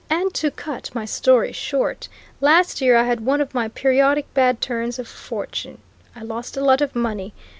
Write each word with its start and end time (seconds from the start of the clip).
And 0.09 0.33
to 0.33 0.49
cut 0.49 0.89
my 0.95 1.05
story 1.05 1.51
short 1.51 2.07
last 2.39 2.81
year 2.81 2.97
I 2.97 3.03
had 3.03 3.19
one 3.19 3.39
of 3.39 3.53
my 3.53 3.67
periodic 3.67 4.25
bad 4.33 4.59
turns 4.59 4.97
of 4.97 5.07
fortune: 5.07 5.77
I 6.15 6.23
lost 6.23 6.57
a 6.57 6.65
lot 6.65 6.81
of 6.81 6.95
money. 6.95 7.35